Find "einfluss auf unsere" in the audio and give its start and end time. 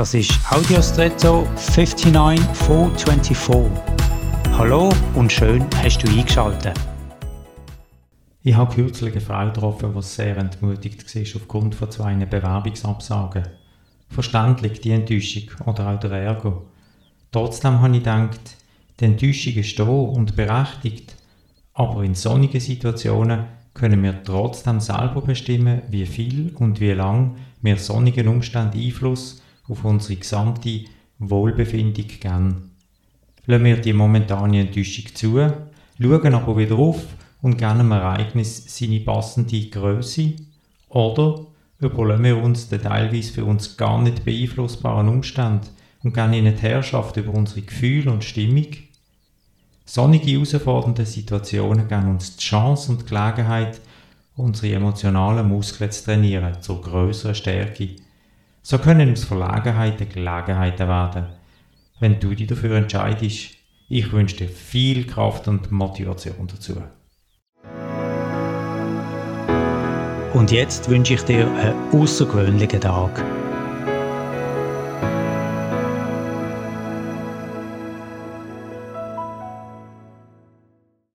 28.80-30.18